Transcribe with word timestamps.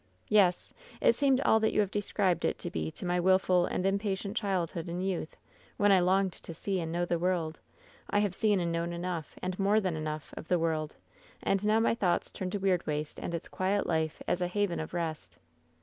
''"'Yes. 0.27 0.73
It 0.99 1.13
seemed 1.13 1.41
all 1.41 1.59
that 1.59 1.73
you 1.73 1.79
have 1.79 1.91
described 1.91 2.43
it 2.43 2.57
to 2.57 2.71
Ke 2.71 2.91
to 2.95 3.05
my 3.05 3.19
wilful 3.19 3.67
and 3.67 3.85
impatient 3.85 4.35
childhood 4.35 4.89
and 4.89 5.05
youth, 5.05 5.37
when 5.77 5.91
I 5.91 5.99
longed 5.99 6.33
to 6.33 6.55
see 6.55 6.79
and 6.79 6.91
know 6.91 7.05
the 7.05 7.19
world. 7.19 7.59
I 8.09 8.17
have 8.17 8.33
seen 8.33 8.59
and 8.59 8.71
known 8.71 8.93
enough, 8.93 9.37
and 9.43 9.59
more 9.59 9.79
than 9.79 9.95
enough, 9.95 10.33
of 10.35 10.47
the 10.47 10.57
world, 10.57 10.95
and 11.43 11.63
now 11.63 11.79
my 11.79 11.93
thoughts 11.93 12.31
turn 12.31 12.49
to 12.49 12.59
Weirdwaste 12.59 13.19
and 13.21 13.35
its 13.35 13.47
quiet 13.47 13.85
life 13.85 14.23
as 14.27 14.41
a 14.41 14.47
haven 14.47 14.79
of 14.79 14.95
rest.' 14.95 15.37